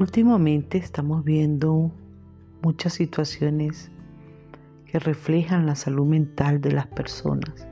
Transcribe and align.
Últimamente 0.00 0.78
estamos 0.78 1.24
viendo 1.24 1.90
muchas 2.62 2.92
situaciones 2.92 3.90
que 4.86 5.00
reflejan 5.00 5.66
la 5.66 5.74
salud 5.74 6.06
mental 6.06 6.60
de 6.60 6.70
las 6.70 6.86
personas. 6.86 7.66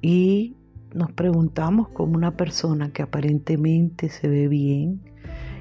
Y 0.00 0.54
nos 0.94 1.10
preguntamos 1.10 1.88
cómo 1.88 2.14
una 2.14 2.36
persona 2.36 2.92
que 2.92 3.02
aparentemente 3.02 4.08
se 4.08 4.28
ve 4.28 4.46
bien, 4.46 5.00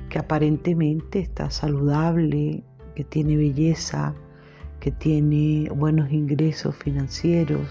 que 0.10 0.20
aparentemente 0.20 1.18
está 1.18 1.50
saludable, 1.50 2.64
que 2.96 3.04
tiene 3.04 3.36
belleza, 3.36 4.14
que 4.80 4.92
tiene 4.92 5.68
buenos 5.76 6.12
ingresos 6.12 6.76
financieros, 6.76 7.68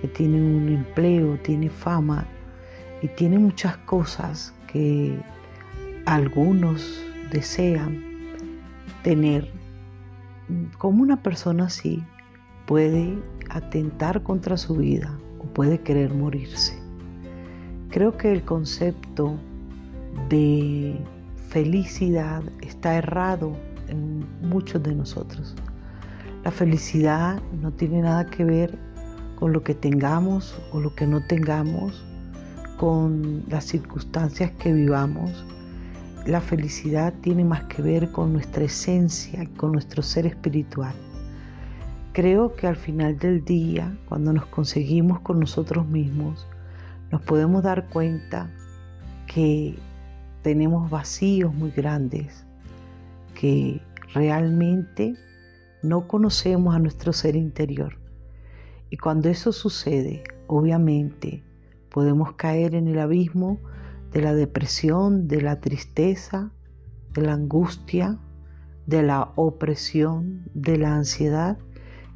que 0.00 0.08
tiene 0.08 0.38
un 0.38 0.68
empleo, 0.68 1.38
tiene 1.44 1.70
fama 1.70 2.26
y 3.02 3.06
tiene 3.06 3.38
muchas 3.38 3.76
cosas 3.76 4.52
que 4.66 5.16
algunos 6.06 7.04
desean 7.30 8.02
tener, 9.02 9.50
como 10.78 11.02
una 11.02 11.22
persona 11.22 11.66
así 11.66 12.02
puede 12.66 13.18
atentar 13.50 14.22
contra 14.22 14.56
su 14.56 14.76
vida 14.76 15.16
o 15.38 15.44
puede 15.44 15.80
querer 15.80 16.12
morirse. 16.12 16.78
Creo 17.90 18.16
que 18.16 18.32
el 18.32 18.42
concepto 18.42 19.38
de 20.28 20.98
felicidad 21.48 22.42
está 22.60 22.96
errado 22.96 23.52
en 23.88 24.24
muchos 24.42 24.82
de 24.82 24.94
nosotros. 24.94 25.54
La 26.44 26.50
felicidad 26.50 27.40
no 27.62 27.72
tiene 27.72 28.02
nada 28.02 28.26
que 28.26 28.44
ver 28.44 28.78
con 29.36 29.52
lo 29.52 29.62
que 29.62 29.74
tengamos 29.74 30.60
o 30.72 30.80
lo 30.80 30.94
que 30.94 31.06
no 31.06 31.24
tengamos, 31.26 32.04
con 32.78 33.44
las 33.48 33.64
circunstancias 33.64 34.50
que 34.58 34.72
vivamos, 34.72 35.44
la 36.26 36.40
felicidad 36.40 37.12
tiene 37.20 37.44
más 37.44 37.64
que 37.64 37.82
ver 37.82 38.10
con 38.10 38.32
nuestra 38.32 38.64
esencia, 38.64 39.46
con 39.56 39.72
nuestro 39.72 40.02
ser 40.02 40.26
espiritual. 40.26 40.94
Creo 42.12 42.54
que 42.54 42.66
al 42.66 42.76
final 42.76 43.18
del 43.18 43.44
día, 43.44 43.96
cuando 44.08 44.32
nos 44.32 44.46
conseguimos 44.46 45.20
con 45.20 45.40
nosotros 45.40 45.86
mismos, 45.86 46.46
nos 47.10 47.20
podemos 47.22 47.62
dar 47.62 47.88
cuenta 47.88 48.50
que 49.26 49.74
tenemos 50.42 50.90
vacíos 50.90 51.52
muy 51.52 51.70
grandes, 51.70 52.46
que 53.34 53.82
realmente 54.14 55.14
no 55.82 56.08
conocemos 56.08 56.74
a 56.74 56.78
nuestro 56.78 57.12
ser 57.12 57.36
interior. 57.36 57.98
Y 58.88 58.96
cuando 58.96 59.28
eso 59.28 59.52
sucede, 59.52 60.22
obviamente 60.46 61.42
podemos 61.90 62.32
caer 62.34 62.74
en 62.74 62.88
el 62.88 62.98
abismo 62.98 63.58
de 64.14 64.22
la 64.22 64.32
depresión, 64.32 65.26
de 65.26 65.42
la 65.42 65.60
tristeza, 65.60 66.52
de 67.12 67.22
la 67.22 67.32
angustia, 67.32 68.16
de 68.86 69.02
la 69.02 69.32
opresión, 69.34 70.48
de 70.54 70.78
la 70.78 70.94
ansiedad 70.94 71.58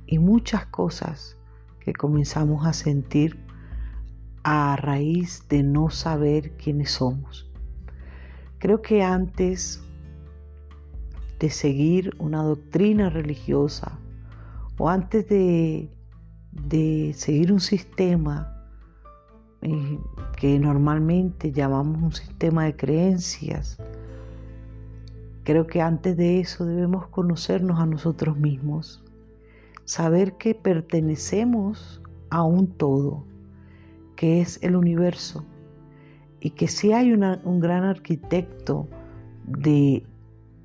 y 0.07 0.21
muchas 0.21 0.65
cosas 0.67 1.37
que 1.81 1.93
comenzamos 1.93 2.65
a 2.67 2.73
sentir 2.73 3.45
a 4.45 4.77
raíz 4.77 5.49
de 5.49 5.65
no 5.65 5.91
saber 5.91 6.53
quiénes 6.53 6.93
somos. 6.93 7.51
Creo 8.59 8.81
que 8.81 9.03
antes 9.03 9.83
de 11.41 11.51
seguir 11.51 12.15
una 12.21 12.45
doctrina 12.45 13.11
religiosa 13.11 13.99
o 14.79 14.89
antes 14.89 15.29
de, 15.29 15.91
de 16.53 17.13
seguir 17.17 17.53
un 17.53 17.61
sistema 17.61 18.58
eh, 19.61 19.99
que 20.37 20.59
normalmente 20.59 21.51
llamamos 21.51 22.01
un 22.01 22.13
sistema 22.13 22.65
de 22.65 22.77
creencias. 22.77 23.77
Creo 25.43 25.67
que 25.67 25.81
antes 25.81 26.17
de 26.17 26.41
eso 26.41 26.65
debemos 26.65 27.09
conocernos 27.09 27.81
a 27.81 27.87
nosotros 27.87 28.37
mismos, 28.37 29.03
saber 29.85 30.35
que 30.35 30.55
pertenecemos 30.55 32.03
a 32.31 32.45
un 32.45 32.69
todo, 32.69 33.25
que 34.15 34.41
es 34.41 34.63
el 34.63 34.77
universo, 34.77 35.45
y 36.41 36.51
que 36.51 36.69
si 36.69 36.93
hay 36.93 37.13
un 37.13 37.61
gran 37.61 37.83
arquitecto 37.83 38.87
de, 39.45 40.05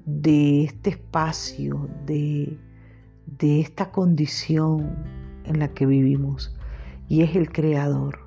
de 0.06 0.66
este 0.66 0.92
espacio, 0.92 1.90
de, 2.06 2.60
de 3.26 3.62
esta 3.62 3.92
condición 3.92 4.96
en 5.46 5.60
la 5.60 5.70
que 5.70 5.86
vivimos, 5.86 6.56
y 7.08 7.22
es 7.22 7.36
el 7.36 7.52
creador 7.52 8.20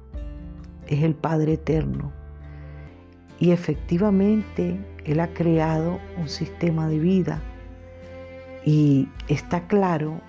es 0.86 1.02
el 1.02 1.14
Padre 1.14 1.54
Eterno. 1.54 2.12
Y 3.38 3.50
efectivamente 3.50 4.78
Él 5.04 5.20
ha 5.20 5.28
creado 5.28 5.98
un 6.18 6.28
sistema 6.28 6.88
de 6.88 6.98
vida. 6.98 7.40
Y 8.64 9.08
está 9.28 9.66
claro 9.66 10.20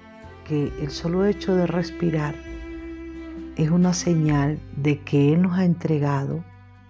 que 0.46 0.72
el 0.82 0.92
solo 0.92 1.26
hecho 1.26 1.56
de 1.56 1.68
respirar 1.68 2.36
es 3.56 3.72
una 3.72 3.94
señal 3.94 4.60
de 4.76 5.00
que 5.00 5.34
Él 5.34 5.42
nos 5.42 5.58
ha 5.58 5.66
entregado 5.66 6.44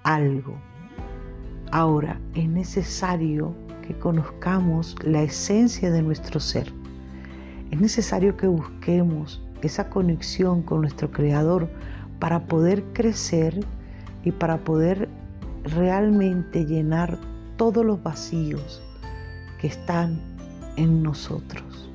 algo. 0.03 0.57
Ahora 1.71 2.19
es 2.35 2.47
necesario 2.49 3.55
que 3.85 3.97
conozcamos 3.97 4.95
la 5.03 5.23
esencia 5.23 5.91
de 5.91 6.01
nuestro 6.01 6.39
ser. 6.39 6.73
Es 7.71 7.79
necesario 7.79 8.35
que 8.35 8.47
busquemos 8.47 9.41
esa 9.61 9.89
conexión 9.89 10.61
con 10.61 10.81
nuestro 10.81 11.11
Creador 11.11 11.69
para 12.19 12.45
poder 12.47 12.83
crecer 12.93 13.59
y 14.23 14.31
para 14.31 14.57
poder 14.57 15.09
realmente 15.63 16.65
llenar 16.65 17.17
todos 17.57 17.85
los 17.85 18.01
vacíos 18.01 18.81
que 19.59 19.67
están 19.67 20.19
en 20.75 21.03
nosotros. 21.03 21.89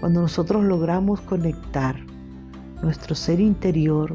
Cuando 0.00 0.20
nosotros 0.20 0.64
logramos 0.64 1.20
conectar 1.22 1.96
nuestro 2.82 3.14
ser 3.14 3.40
interior 3.40 4.14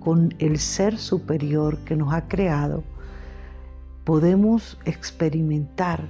con 0.00 0.34
el 0.38 0.58
ser 0.58 0.98
superior 0.98 1.78
que 1.84 1.96
nos 1.96 2.12
ha 2.12 2.26
creado, 2.26 2.82
podemos 4.04 4.78
experimentar 4.84 6.08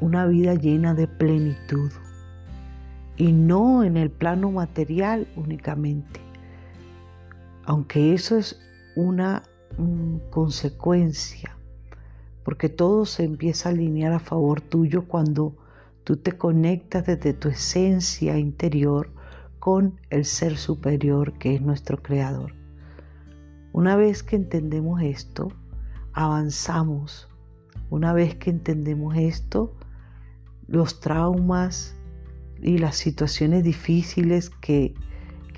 una 0.00 0.26
vida 0.26 0.54
llena 0.54 0.94
de 0.94 1.06
plenitud 1.06 1.92
y 3.16 3.32
no 3.32 3.84
en 3.84 3.96
el 3.96 4.10
plano 4.10 4.50
material 4.50 5.26
únicamente, 5.36 6.20
aunque 7.68 8.14
eso 8.14 8.38
es 8.38 8.58
una 8.96 9.42
mm, 9.76 10.30
consecuencia, 10.30 11.54
porque 12.42 12.70
todo 12.70 13.04
se 13.04 13.24
empieza 13.24 13.68
a 13.68 13.72
alinear 13.72 14.14
a 14.14 14.20
favor 14.20 14.62
tuyo 14.62 15.06
cuando 15.06 15.54
tú 16.02 16.16
te 16.16 16.32
conectas 16.32 17.04
desde 17.04 17.34
tu 17.34 17.48
esencia 17.48 18.38
interior 18.38 19.10
con 19.58 20.00
el 20.08 20.24
ser 20.24 20.56
superior 20.56 21.34
que 21.34 21.56
es 21.56 21.60
nuestro 21.60 22.02
creador. 22.02 22.54
Una 23.74 23.96
vez 23.96 24.22
que 24.22 24.36
entendemos 24.36 25.02
esto, 25.02 25.52
avanzamos. 26.14 27.28
Una 27.90 28.14
vez 28.14 28.34
que 28.34 28.48
entendemos 28.48 29.14
esto, 29.14 29.74
los 30.68 31.00
traumas 31.00 31.94
y 32.62 32.78
las 32.78 32.96
situaciones 32.96 33.62
difíciles 33.62 34.48
que 34.48 34.94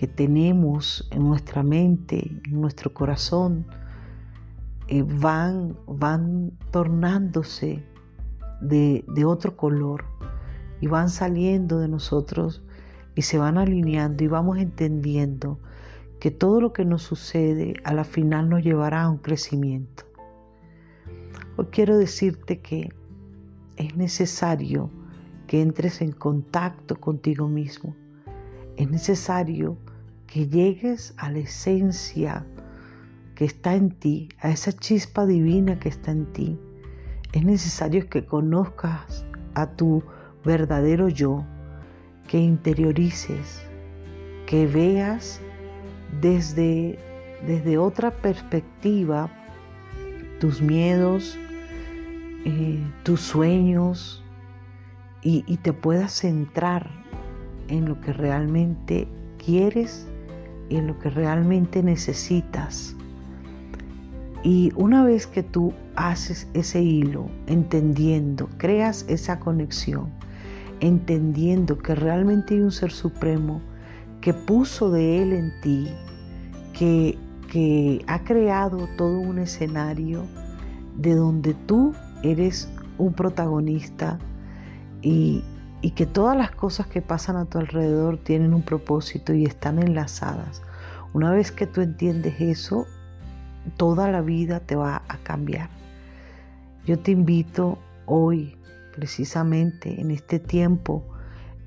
que 0.00 0.06
tenemos 0.06 1.06
en 1.10 1.28
nuestra 1.28 1.62
mente, 1.62 2.40
en 2.46 2.58
nuestro 2.58 2.94
corazón, 2.94 3.66
eh, 4.88 5.04
van, 5.06 5.76
van 5.86 6.52
tornándose 6.70 7.84
de, 8.62 9.04
de 9.08 9.24
otro 9.26 9.58
color 9.58 10.06
y 10.80 10.86
van 10.86 11.10
saliendo 11.10 11.78
de 11.80 11.88
nosotros 11.88 12.62
y 13.14 13.20
se 13.20 13.36
van 13.36 13.58
alineando 13.58 14.24
y 14.24 14.28
vamos 14.28 14.56
entendiendo 14.56 15.58
que 16.18 16.30
todo 16.30 16.62
lo 16.62 16.72
que 16.72 16.86
nos 16.86 17.02
sucede 17.02 17.74
a 17.84 17.92
la 17.92 18.04
final 18.04 18.48
nos 18.48 18.64
llevará 18.64 19.02
a 19.02 19.10
un 19.10 19.18
crecimiento. 19.18 20.04
Hoy 21.58 21.66
quiero 21.70 21.98
decirte 21.98 22.60
que 22.60 22.88
es 23.76 23.94
necesario 23.98 24.88
que 25.46 25.60
entres 25.60 26.00
en 26.00 26.12
contacto 26.12 26.98
contigo 26.98 27.48
mismo. 27.48 27.94
Es 28.78 28.90
necesario 28.90 29.76
que 30.30 30.46
llegues 30.46 31.12
a 31.16 31.30
la 31.30 31.40
esencia 31.40 32.46
que 33.34 33.44
está 33.44 33.74
en 33.74 33.90
ti, 33.90 34.28
a 34.40 34.50
esa 34.50 34.72
chispa 34.72 35.26
divina 35.26 35.80
que 35.80 35.88
está 35.88 36.12
en 36.12 36.32
ti. 36.32 36.56
Es 37.32 37.44
necesario 37.44 38.08
que 38.08 38.24
conozcas 38.24 39.24
a 39.54 39.66
tu 39.66 40.04
verdadero 40.44 41.08
yo, 41.08 41.44
que 42.28 42.38
interiorices, 42.38 43.60
que 44.46 44.68
veas 44.68 45.40
desde, 46.20 46.96
desde 47.44 47.76
otra 47.78 48.12
perspectiva 48.12 49.28
tus 50.38 50.62
miedos, 50.62 51.36
eh, 52.44 52.78
tus 53.02 53.20
sueños 53.20 54.22
y, 55.22 55.42
y 55.48 55.56
te 55.56 55.72
puedas 55.72 56.12
centrar 56.12 56.88
en 57.66 57.86
lo 57.86 58.00
que 58.00 58.12
realmente 58.12 59.08
quieres 59.44 60.09
en 60.76 60.86
lo 60.86 60.98
que 60.98 61.10
realmente 61.10 61.82
necesitas. 61.82 62.96
Y 64.42 64.72
una 64.74 65.04
vez 65.04 65.26
que 65.26 65.42
tú 65.42 65.74
haces 65.96 66.48
ese 66.54 66.82
hilo, 66.82 67.26
entendiendo, 67.46 68.48
creas 68.56 69.04
esa 69.08 69.38
conexión, 69.38 70.08
entendiendo 70.80 71.76
que 71.76 71.94
realmente 71.94 72.54
hay 72.54 72.60
un 72.60 72.72
ser 72.72 72.90
supremo 72.90 73.60
que 74.22 74.32
puso 74.32 74.90
de 74.90 75.22
él 75.22 75.32
en 75.32 75.52
ti, 75.60 75.88
que, 76.72 77.18
que 77.50 78.02
ha 78.06 78.24
creado 78.24 78.88
todo 78.96 79.18
un 79.18 79.38
escenario 79.38 80.24
de 80.96 81.14
donde 81.14 81.54
tú 81.66 81.92
eres 82.22 82.70
un 82.96 83.12
protagonista 83.12 84.18
y, 85.02 85.42
y 85.82 85.92
que 85.92 86.06
todas 86.06 86.36
las 86.36 86.50
cosas 86.50 86.86
que 86.86 87.02
pasan 87.02 87.36
a 87.36 87.46
tu 87.46 87.58
alrededor 87.58 88.18
tienen 88.18 88.54
un 88.54 88.62
propósito 88.62 89.32
y 89.32 89.44
están 89.44 89.78
enlazadas. 89.78 90.62
Una 91.12 91.30
vez 91.30 91.52
que 91.52 91.66
tú 91.66 91.80
entiendes 91.80 92.40
eso, 92.40 92.86
toda 93.76 94.10
la 94.10 94.20
vida 94.20 94.60
te 94.60 94.76
va 94.76 95.02
a 95.08 95.18
cambiar. 95.18 95.70
Yo 96.86 96.98
te 96.98 97.12
invito 97.12 97.78
hoy, 98.06 98.56
precisamente 98.94 100.00
en 100.00 100.10
este 100.10 100.38
tiempo 100.38 101.04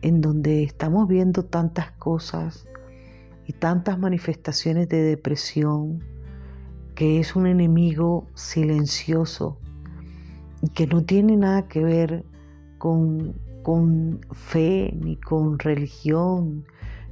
en 0.01 0.21
donde 0.21 0.63
estamos 0.63 1.07
viendo 1.07 1.45
tantas 1.45 1.91
cosas 1.91 2.67
y 3.47 3.53
tantas 3.53 3.97
manifestaciones 3.97 4.89
de 4.89 5.01
depresión, 5.01 6.03
que 6.93 7.19
es 7.19 7.35
un 7.35 7.47
enemigo 7.47 8.27
silencioso 8.35 9.57
y 10.61 10.69
que 10.69 10.87
no 10.87 11.03
tiene 11.03 11.37
nada 11.37 11.67
que 11.67 11.83
ver 11.83 12.25
con, 12.77 13.33
con 13.63 14.21
fe, 14.31 14.93
ni 15.01 15.15
con 15.15 15.57
religión, 15.57 16.65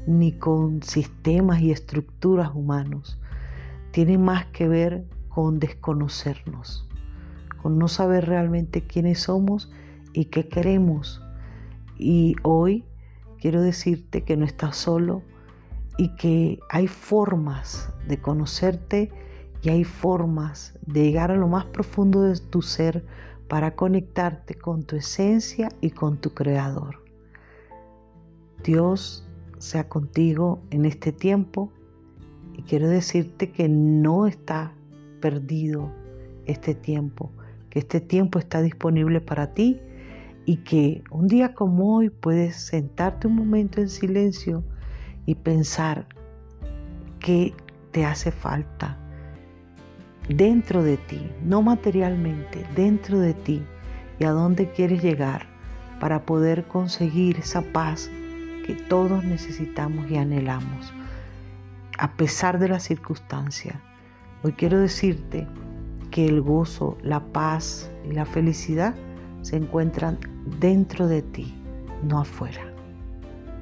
ni 0.06 0.34
con 0.34 0.84
sistemas 0.84 1.62
y 1.62 1.72
estructuras 1.72 2.52
humanos 2.54 3.18
tiene 3.92 4.18
más 4.18 4.46
que 4.48 4.68
ver 4.68 5.06
con 5.30 5.60
desconocernos, 5.60 6.88
con 7.62 7.78
no 7.78 7.88
saber 7.88 8.26
realmente 8.26 8.82
quiénes 8.82 9.20
somos 9.20 9.72
y 10.14 10.26
qué 10.26 10.48
queremos. 10.48 11.22
Y 11.98 12.36
hoy 12.44 12.86
quiero 13.40 13.62
decirte 13.62 14.24
que 14.24 14.38
no 14.38 14.46
estás 14.46 14.78
solo 14.78 15.22
y 15.98 16.16
que 16.16 16.60
hay 16.70 16.88
formas 16.88 17.94
de 18.08 18.20
conocerte 18.20 19.12
y 19.62 19.70
hay 19.70 19.84
formas 19.84 20.78
de 20.86 21.04
llegar 21.04 21.32
a 21.32 21.36
lo 21.36 21.48
más 21.48 21.66
profundo 21.66 22.24
de 22.24 22.40
tu 22.40 22.62
ser 22.62 23.06
para 23.52 23.76
conectarte 23.76 24.56
con 24.56 24.84
tu 24.84 24.96
esencia 24.96 25.68
y 25.82 25.90
con 25.90 26.22
tu 26.22 26.34
creador. 26.34 27.04
Dios 28.64 29.28
sea 29.58 29.90
contigo 29.90 30.62
en 30.70 30.86
este 30.86 31.12
tiempo 31.12 31.70
y 32.54 32.62
quiero 32.62 32.88
decirte 32.88 33.52
que 33.52 33.68
no 33.68 34.26
está 34.26 34.74
perdido 35.20 35.92
este 36.46 36.74
tiempo, 36.74 37.30
que 37.70 37.80
este 37.80 38.00
tiempo 38.00 38.40
está 38.40 38.62
disponible 38.62 39.20
para 39.20 39.54
ti 39.54 39.82
y 40.46 40.64
que 40.64 41.04
un 41.12 41.28
día 41.28 41.54
como 41.54 41.98
hoy 41.98 42.10
puedes 42.10 42.56
sentarte 42.56 43.28
un 43.28 43.36
momento 43.36 43.82
en 43.82 43.90
silencio 43.90 44.64
y 45.26 45.36
pensar 45.36 46.08
qué 47.20 47.54
te 47.92 48.06
hace 48.06 48.32
falta 48.32 48.98
dentro 50.30 50.84
de 50.84 50.98
ti, 50.98 51.30
no 51.44 51.62
materialmente, 51.62 52.66
dentro 52.76 53.20
de 53.20 53.34
ti 53.34 53.64
y 54.20 54.24
a 54.26 54.32
dónde 54.32 54.72
quieres 54.72 55.02
llegar 55.02 55.48
para 56.00 56.26
poder 56.26 56.66
conseguir 56.66 57.38
esa 57.38 57.62
paz 57.62 58.10
que 58.66 58.76
todos 58.76 59.24
necesitamos 59.24 60.10
y 60.10 60.18
anhelamos 60.18 60.94
a 62.02 62.14
pesar 62.14 62.58
de 62.58 62.68
las 62.68 62.84
circunstancias. 62.84 63.76
Hoy 64.42 64.54
quiero 64.54 64.80
decirte 64.80 65.48
que 66.10 66.26
el 66.26 66.42
gozo, 66.42 66.98
la 67.04 67.20
paz 67.20 67.92
y 68.10 68.14
la 68.14 68.26
felicidad 68.26 68.96
se 69.44 69.58
encuentran 69.58 70.18
dentro 70.60 71.08
de 71.08 71.22
ti, 71.22 71.54
no 72.02 72.20
afuera. 72.20 72.64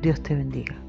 Dios 0.02 0.24
te 0.24 0.36
bendiga. 0.36 0.89